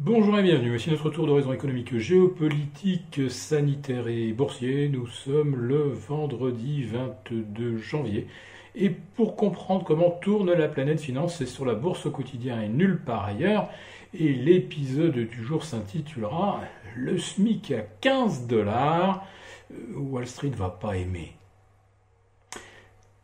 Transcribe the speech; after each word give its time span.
Bonjour 0.00 0.38
et 0.38 0.44
bienvenue, 0.44 0.68
voici 0.68 0.90
notre 0.90 1.10
tour 1.10 1.26
d'horizon 1.26 1.52
économique, 1.52 1.98
géopolitique, 1.98 3.28
sanitaire 3.28 4.06
et 4.06 4.32
boursier. 4.32 4.88
Nous 4.88 5.08
sommes 5.08 5.56
le 5.56 5.88
vendredi 5.88 6.84
22 6.84 7.78
janvier. 7.78 8.28
Et 8.76 8.90
pour 8.90 9.34
comprendre 9.34 9.84
comment 9.84 10.12
tourne 10.12 10.52
la 10.52 10.68
planète 10.68 11.00
finance, 11.00 11.38
c'est 11.38 11.46
sur 11.46 11.64
la 11.64 11.74
bourse 11.74 12.06
au 12.06 12.12
quotidien 12.12 12.62
et 12.62 12.68
nulle 12.68 13.00
part 13.00 13.24
ailleurs. 13.24 13.70
Et 14.14 14.34
l'épisode 14.34 15.18
du 15.18 15.42
jour 15.42 15.64
s'intitulera 15.64 16.60
Le 16.94 17.18
SMIC 17.18 17.72
à 17.72 17.82
15 18.00 18.46
dollars. 18.46 19.26
Wall 19.96 20.28
Street 20.28 20.52
va 20.56 20.70
pas 20.70 20.96
aimer. 20.96 21.37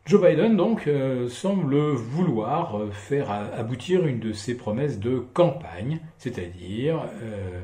Joe 0.05 0.21
Biden 0.21 0.55
donc 0.55 0.85
euh, 0.85 1.27
semble 1.29 1.75
vouloir 1.93 2.77
euh, 2.77 2.91
faire 2.91 3.31
aboutir 3.31 4.05
une 4.05 4.19
de 4.19 4.33
ses 4.33 4.55
promesses 4.55 4.99
de 4.99 5.17
campagne, 5.33 5.99
c'est-à-dire 6.19 7.07
euh, 7.23 7.59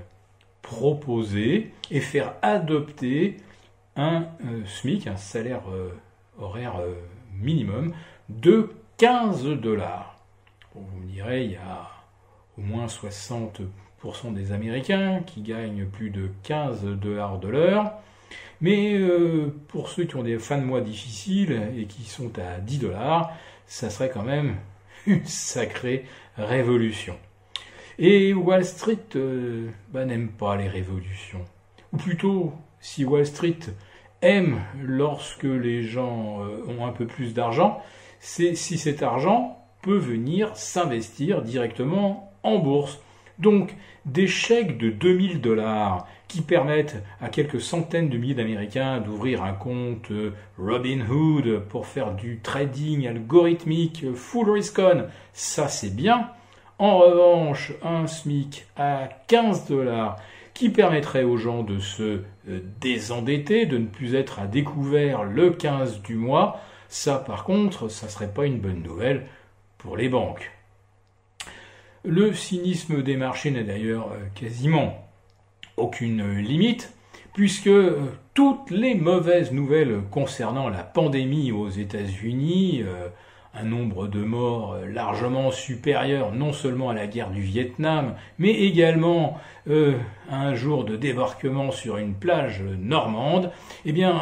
proposer 0.64 1.72
et 1.92 2.00
faire 2.00 2.34
adopter 2.42 3.38
un 3.96 4.26
SMIC, 4.66 5.06
un 5.06 5.18
salaire 5.18 5.64
horaire 6.40 6.82
minimum 7.38 7.94
de 8.30 8.72
15 8.98 9.46
dollars. 9.60 10.18
vous 10.74 11.00
me 11.00 11.12
direz, 11.12 11.44
il 11.44 11.52
y 11.52 11.58
a 11.58 11.90
au 12.58 12.62
moins 12.62 12.88
60% 12.88 13.68
des 14.34 14.52
Américains 14.52 15.22
qui 15.28 15.42
gagnent 15.42 15.86
plus 15.86 16.10
de 16.10 16.32
15 16.44 16.86
dollars 16.86 17.38
de 17.38 17.50
l'heure. 17.50 17.92
Mais 18.62 18.94
euh, 18.94 19.54
pour 19.68 19.90
ceux 19.90 20.06
qui 20.06 20.16
ont 20.16 20.24
des 20.24 20.38
fins 20.38 20.58
de 20.58 20.64
mois 20.64 20.82
difficiles 20.82 21.62
et 21.78 21.86
qui 21.86 22.04
sont 22.04 22.32
à 22.40 22.60
10 22.60 22.80
dollars, 22.80 23.32
ça 23.66 23.90
serait 23.90 24.10
quand 24.10 24.24
même 24.24 24.56
une 25.08 25.26
sacrée 25.26 26.06
révolution. 26.38 27.18
Et 27.98 28.34
Wall 28.34 28.66
Street 28.66 28.98
euh, 29.16 29.70
bah, 29.92 30.06
n'aime 30.06 30.30
pas 30.30 30.56
les 30.56 30.68
révolutions. 30.68 31.46
Ou 31.94 31.98
plutôt, 31.98 32.54
si 32.80 33.06
Wall 33.06 33.26
Street 33.26 33.60
aime 34.22 34.62
lorsque 34.82 35.44
les 35.44 35.84
gens 35.84 36.44
euh, 36.44 36.66
ont 36.68 36.86
un 36.86 36.92
peu 36.92 37.06
plus 37.06 37.34
d'argent, 37.34 37.82
c'est 38.20 38.56
si 38.56 38.78
cet 38.78 39.04
argent 39.04 39.58
peut 39.82 39.98
venir 39.98 40.56
s'investir 40.56 41.42
directement 41.42 42.32
en 42.44 42.60
bourse. 42.60 43.00
Donc, 43.40 43.76
des 44.06 44.28
chèques 44.28 44.78
de 44.78 44.90
2000 44.90 45.42
dollars 45.42 46.08
qui 46.32 46.42
permettent 46.42 46.96
à 47.20 47.28
quelques 47.28 47.60
centaines 47.60 48.08
de 48.08 48.18
milliers 48.18 48.36
d'Américains 48.36 49.02
d'ouvrir 49.02 49.44
un 49.44 49.52
compte 49.52 50.10
euh, 50.12 50.32
Robinhood 50.58 51.64
pour 51.68 51.88
faire 51.88 52.14
du 52.14 52.40
trading 52.42 53.06
algorithmique 53.06 54.06
full 54.16 54.50
risk 54.50 54.80
on, 54.80 55.08
ça 55.34 55.68
c'est 55.68 55.94
bien. 55.94 56.30
En 56.80 57.00
revanche, 57.00 57.74
un 57.84 58.08
SMIC 58.08 58.66
à 58.78 59.10
15 59.28 59.68
dollars 59.68 60.16
qui 60.54 60.70
permettrait 60.70 61.24
aux 61.24 61.36
gens 61.36 61.64
de 61.64 61.80
se 61.80 62.22
euh, 62.48 62.60
désendetter, 62.80 63.66
de 63.66 63.78
ne 63.78 63.88
plus 63.88 64.16
être 64.16 64.40
à 64.40 64.48
découvert 64.48 65.26
le 65.26 65.50
15 65.50 66.02
du 66.02 66.16
mois, 66.16 66.62
ça 66.88 67.18
par 67.18 67.44
contre, 67.44 67.90
ça 67.90 68.08
serait 68.08 68.32
pas 68.34 68.46
une 68.46 68.60
bonne 68.60 68.82
nouvelle 68.82 69.28
pour 69.78 69.98
les 69.98 70.08
banques. 70.08 70.50
Le 72.06 72.34
cynisme 72.34 73.04
des 73.04 73.18
marchés 73.18 73.52
n'a 73.52 73.64
d'ailleurs 73.64 74.14
euh, 74.14 74.20
quasiment 74.34 75.11
aucune 75.78 76.38
limite, 76.38 76.94
puisque 77.34 77.68
euh, 77.68 78.00
toutes 78.34 78.72
les 78.72 78.96
mauvaises 78.96 79.52
nouvelles 79.52 80.02
concernant 80.12 80.70
la 80.70 80.84
pandémie 80.84 81.52
aux 81.52 81.70
États-Unis, 81.70 82.84
euh, 82.86 83.08
un 83.54 83.64
nombre 83.64 84.08
de 84.08 84.24
morts 84.24 84.78
largement 84.88 85.52
supérieur 85.52 86.32
non 86.32 86.54
seulement 86.54 86.90
à 86.90 86.94
la 86.94 87.08
guerre 87.08 87.32
du 87.32 87.42
Vietnam, 87.42 88.16
mais 88.40 88.52
également 88.52 89.38
à 89.68 90.42
un 90.42 90.56
jour 90.56 90.86
de 90.86 90.96
débarquement 90.96 91.72
sur 91.72 91.98
une 91.98 92.14
plage 92.14 92.64
normande, 92.80 93.52
eh 93.84 93.92
bien, 93.92 94.22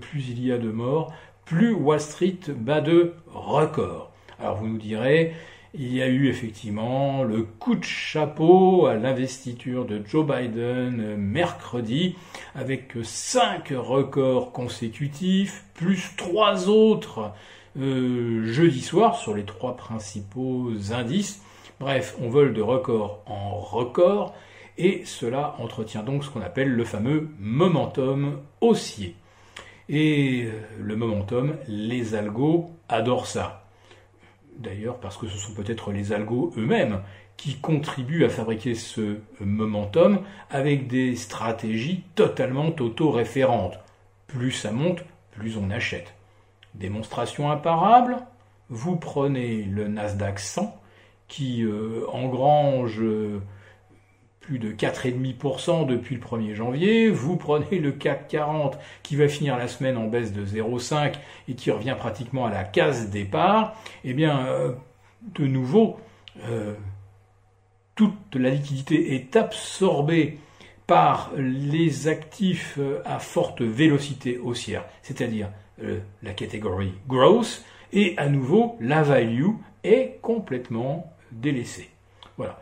plus 0.00 0.28
il 0.28 0.46
y 0.46 0.52
a 0.52 0.58
de 0.58 0.70
morts, 0.70 1.12
plus 1.44 1.72
Wall 1.72 2.00
Street 2.00 2.38
bat 2.48 2.80
de 2.80 3.14
records. 3.26 4.12
Alors 4.38 4.56
vous 4.56 4.68
nous 4.68 4.78
direz, 4.78 5.32
il 5.76 5.92
y 5.92 6.02
a 6.02 6.06
eu 6.06 6.28
effectivement 6.28 7.24
le 7.24 7.42
coup 7.42 7.74
de 7.74 7.84
chapeau 7.84 8.86
à 8.86 8.94
l'investiture 8.94 9.84
de 9.84 10.00
Joe 10.06 10.24
Biden 10.24 11.00
euh, 11.00 11.16
mercredi, 11.16 12.14
avec 12.54 12.92
cinq 13.02 13.72
records 13.76 14.52
consécutifs, 14.52 15.64
plus 15.74 16.14
trois 16.16 16.68
autres 16.68 17.32
euh, 17.76 18.46
jeudi 18.46 18.82
soir 18.82 19.16
sur 19.16 19.34
les 19.34 19.44
trois 19.44 19.76
principaux 19.76 20.70
indices. 20.92 21.42
Bref, 21.80 22.14
on 22.20 22.28
vole 22.28 22.54
de 22.54 22.62
record 22.62 23.24
en 23.26 23.56
record, 23.56 24.32
et 24.78 25.02
cela 25.04 25.56
entretient 25.58 26.04
donc 26.04 26.24
ce 26.24 26.30
qu'on 26.30 26.40
appelle 26.40 26.70
le 26.70 26.84
fameux 26.84 27.30
momentum 27.40 28.38
haussier. 28.60 29.16
Et 29.88 30.44
euh, 30.44 30.52
le 30.80 30.94
momentum, 30.94 31.56
les 31.66 32.14
algos 32.14 32.70
adorent 32.88 33.26
ça 33.26 33.63
d'ailleurs 34.58 34.98
parce 34.98 35.16
que 35.16 35.26
ce 35.26 35.36
sont 35.38 35.54
peut-être 35.54 35.92
les 35.92 36.12
algos 36.12 36.52
eux-mêmes 36.56 37.00
qui 37.36 37.56
contribuent 37.56 38.24
à 38.24 38.28
fabriquer 38.28 38.74
ce 38.74 39.18
momentum 39.40 40.20
avec 40.50 40.86
des 40.86 41.16
stratégies 41.16 42.04
totalement 42.14 42.68
auto-référentes. 42.78 43.78
Plus 44.26 44.52
ça 44.52 44.70
monte, 44.70 45.04
plus 45.32 45.56
on 45.56 45.70
achète. 45.70 46.14
Démonstration 46.74 47.50
imparable, 47.50 48.18
vous 48.68 48.96
prenez 48.96 49.64
le 49.64 49.88
Nasdaq 49.88 50.38
100 50.38 50.80
qui 51.28 51.62
euh, 51.64 52.06
engrange 52.12 53.00
euh, 53.00 53.40
plus 54.44 54.58
de 54.58 54.72
4,5% 54.72 55.86
depuis 55.86 56.16
le 56.16 56.20
1er 56.20 56.54
janvier. 56.54 57.08
Vous 57.08 57.36
prenez 57.36 57.78
le 57.78 57.92
CAC 57.92 58.28
40 58.28 58.78
qui 59.02 59.16
va 59.16 59.26
finir 59.26 59.56
la 59.56 59.68
semaine 59.68 59.96
en 59.96 60.06
baisse 60.06 60.32
de 60.32 60.44
0,5 60.44 61.14
et 61.48 61.54
qui 61.54 61.70
revient 61.70 61.96
pratiquement 61.98 62.44
à 62.44 62.50
la 62.50 62.64
case 62.64 63.08
départ. 63.08 63.74
Eh 64.04 64.12
bien, 64.12 64.46
euh, 64.46 64.72
de 65.34 65.46
nouveau, 65.46 65.98
euh, 66.46 66.74
toute 67.94 68.34
la 68.34 68.50
liquidité 68.50 69.14
est 69.14 69.34
absorbée 69.34 70.38
par 70.86 71.30
les 71.36 72.08
actifs 72.08 72.76
euh, 72.78 73.00
à 73.06 73.18
forte 73.18 73.62
vélocité 73.62 74.36
haussière, 74.36 74.84
c'est-à-dire 75.02 75.48
la 76.22 76.32
catégorie 76.34 76.92
growth, 77.08 77.64
et 77.92 78.14
à 78.16 78.28
nouveau, 78.28 78.76
la 78.80 79.02
value 79.02 79.50
est 79.82 80.20
complètement 80.22 81.12
délaissée. 81.32 81.90
Voilà 82.36 82.60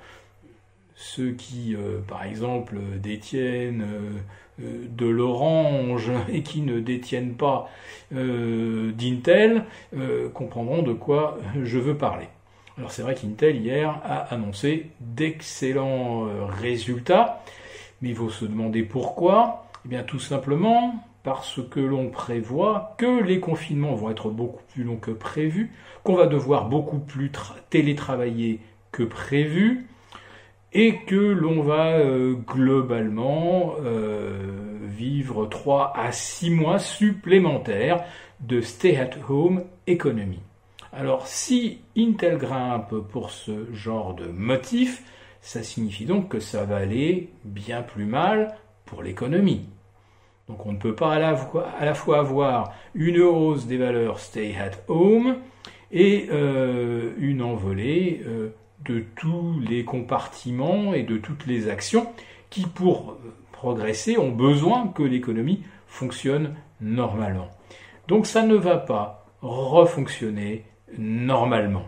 ceux 1.02 1.32
qui, 1.32 1.74
euh, 1.74 1.98
par 2.06 2.24
exemple, 2.24 2.76
détiennent 3.02 3.82
euh, 3.82 4.62
euh, 4.62 4.86
de 4.88 5.06
l'orange 5.06 6.10
et 6.32 6.42
qui 6.42 6.60
ne 6.60 6.80
détiennent 6.80 7.34
pas 7.34 7.68
d'Intel 8.10 9.64
comprendront 10.34 10.82
de 10.82 10.92
quoi 10.92 11.38
je 11.62 11.78
veux 11.78 11.96
parler. 11.96 12.28
Alors 12.76 12.92
c'est 12.92 13.00
vrai 13.00 13.14
qu'Intel 13.14 13.56
hier 13.56 13.98
a 14.04 14.34
annoncé 14.34 14.90
d'excellents 15.00 16.28
résultats, 16.60 17.42
mais 18.02 18.10
il 18.10 18.14
faut 18.14 18.28
se 18.28 18.44
demander 18.44 18.82
pourquoi. 18.82 19.64
Eh 19.86 19.88
bien 19.88 20.02
tout 20.02 20.18
simplement 20.18 21.02
parce 21.22 21.60
que 21.70 21.80
l'on 21.80 22.10
prévoit 22.10 22.94
que 22.98 23.22
les 23.22 23.40
confinements 23.40 23.94
vont 23.94 24.10
être 24.10 24.28
beaucoup 24.28 24.62
plus 24.74 24.84
longs 24.84 24.98
que 24.98 25.10
prévu, 25.10 25.72
qu'on 26.04 26.16
va 26.16 26.26
devoir 26.26 26.68
beaucoup 26.68 26.98
plus 26.98 27.32
télétravailler 27.70 28.60
que 28.90 29.04
prévu, 29.04 29.86
et 30.74 30.98
que 31.06 31.16
l'on 31.16 31.62
va 31.62 31.98
euh, 31.98 32.34
globalement 32.34 33.74
euh, 33.84 34.78
vivre 34.82 35.46
3 35.46 35.92
à 35.96 36.12
6 36.12 36.50
mois 36.50 36.78
supplémentaires 36.78 38.04
de 38.40 38.60
stay-at-home 38.60 39.64
economy. 39.86 40.40
Alors 40.92 41.26
si 41.26 41.80
Intel 41.96 42.38
grimpe 42.38 42.94
pour 43.10 43.30
ce 43.30 43.72
genre 43.72 44.14
de 44.14 44.26
motif, 44.26 45.02
ça 45.40 45.62
signifie 45.62 46.04
donc 46.04 46.28
que 46.28 46.40
ça 46.40 46.64
va 46.64 46.76
aller 46.76 47.30
bien 47.44 47.82
plus 47.82 48.04
mal 48.04 48.54
pour 48.84 49.02
l'économie. 49.02 49.66
Donc 50.48 50.66
on 50.66 50.72
ne 50.72 50.78
peut 50.78 50.94
pas 50.94 51.14
à 51.14 51.18
la, 51.18 51.94
fois 51.94 52.18
avoir 52.18 52.74
une 52.94 53.20
hausse 53.20 53.66
des 53.66 53.78
valeurs 53.78 54.18
stay 54.18 54.54
at 54.56 54.72
home 54.88 55.36
et 55.90 56.28
euh, 56.30 57.12
une 57.18 57.42
envolée 57.42 58.22
de 58.84 59.04
tous 59.16 59.60
les 59.60 59.84
compartiments 59.84 60.94
et 60.94 61.02
de 61.02 61.16
toutes 61.16 61.46
les 61.46 61.68
actions 61.68 62.12
qui, 62.50 62.66
pour 62.66 63.16
progresser, 63.52 64.18
ont 64.18 64.30
besoin 64.30 64.88
que 64.88 65.02
l'économie 65.02 65.62
fonctionne 65.86 66.54
normalement. 66.80 67.48
Donc 68.08 68.26
ça 68.26 68.42
ne 68.42 68.54
va 68.54 68.76
pas 68.76 69.26
refonctionner 69.40 70.64
normalement. 70.98 71.86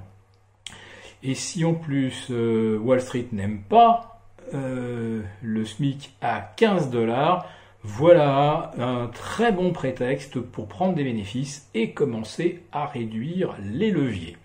Et 1.22 1.34
si 1.34 1.64
en 1.64 1.74
plus 1.74 2.28
euh, 2.30 2.78
Wall 2.78 3.00
Street 3.00 3.26
n'aime 3.32 3.62
pas 3.62 4.20
euh, 4.52 5.22
le 5.42 5.64
SMIC 5.64 6.14
à 6.20 6.40
15 6.40 6.90
dollars, 6.90 7.46
voilà 7.82 8.72
un 8.78 9.08
très 9.08 9.52
bon 9.52 9.72
prétexte 9.72 10.40
pour 10.40 10.68
prendre 10.68 10.94
des 10.94 11.04
bénéfices 11.04 11.68
et 11.74 11.92
commencer 11.92 12.62
à 12.72 12.86
réduire 12.86 13.54
les 13.62 13.90
leviers. 13.90 14.36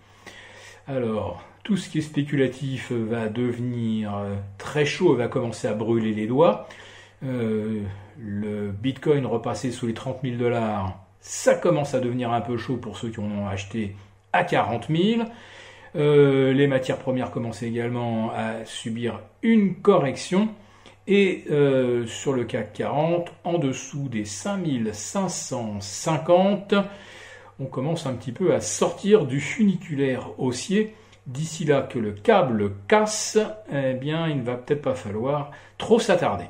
Alors, 0.86 1.42
tout 1.62 1.76
ce 1.76 1.88
qui 1.88 1.98
est 1.98 2.02
spéculatif 2.02 2.92
va 2.92 3.28
devenir 3.28 4.12
très 4.58 4.84
chaud, 4.84 5.14
va 5.14 5.28
commencer 5.28 5.68
à 5.68 5.74
brûler 5.74 6.12
les 6.12 6.26
doigts. 6.26 6.68
le 7.22 8.70
Bitcoin 8.70 9.26
repassé 9.26 9.70
sous 9.70 9.86
les 9.86 9.94
30 9.94 10.18
000 10.22 10.36
dollars, 10.36 10.98
ça 11.20 11.54
commence 11.54 11.94
à 11.94 12.00
devenir 12.00 12.32
un 12.32 12.40
peu 12.40 12.56
chaud 12.56 12.78
pour 12.78 12.96
ceux 12.96 13.10
qui 13.10 13.20
en 13.20 13.30
ont 13.30 13.46
acheté 13.46 13.94
à 14.32 14.42
40 14.44 14.86
000. 14.88 15.24
Euh, 15.96 16.52
les 16.52 16.68
matières 16.68 16.98
premières 16.98 17.30
commencent 17.30 17.62
également 17.62 18.32
à 18.32 18.64
subir 18.64 19.20
une 19.42 19.76
correction. 19.76 20.48
Et 21.06 21.44
euh, 21.50 22.06
sur 22.06 22.32
le 22.32 22.44
CAC 22.44 22.72
40, 22.74 23.32
en 23.44 23.58
dessous 23.58 24.08
des 24.08 24.24
5550, 24.24 26.74
on 27.58 27.66
commence 27.66 28.06
un 28.06 28.14
petit 28.14 28.32
peu 28.32 28.54
à 28.54 28.60
sortir 28.60 29.26
du 29.26 29.40
funiculaire 29.40 30.30
haussier. 30.38 30.94
D'ici 31.26 31.64
là 31.64 31.82
que 31.82 31.98
le 31.98 32.12
câble 32.12 32.72
casse, 32.88 33.38
eh 33.72 33.94
bien, 33.94 34.28
il 34.28 34.38
ne 34.38 34.42
va 34.42 34.56
peut-être 34.56 34.82
pas 34.82 34.94
falloir 34.94 35.50
trop 35.78 35.98
s'attarder. 35.98 36.46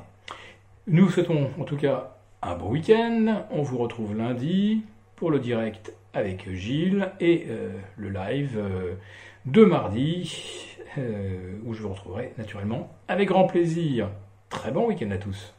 Nous 0.87 1.09
souhaitons 1.09 1.51
en 1.59 1.63
tout 1.63 1.77
cas 1.77 2.15
un 2.41 2.55
bon 2.55 2.71
week-end. 2.71 3.45
On 3.51 3.61
vous 3.61 3.77
retrouve 3.77 4.15
lundi 4.15 4.83
pour 5.15 5.29
le 5.29 5.39
direct 5.39 5.93
avec 6.13 6.51
Gilles 6.53 7.11
et 7.19 7.45
euh, 7.49 7.69
le 7.97 8.09
live 8.09 8.57
euh, 8.57 8.95
de 9.45 9.63
mardi 9.63 10.67
euh, 10.97 11.57
où 11.65 11.73
je 11.73 11.81
vous 11.81 11.89
retrouverai 11.89 12.33
naturellement 12.37 12.89
avec 13.07 13.27
grand 13.27 13.45
plaisir. 13.45 14.09
Très 14.49 14.71
bon 14.71 14.87
week-end 14.87 15.11
à 15.11 15.17
tous. 15.17 15.53